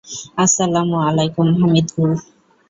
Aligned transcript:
আসসালামু 0.43 0.97
আলাইকুম, 1.07 1.47
হামিদ 1.59 1.87
গুল। 1.95 2.11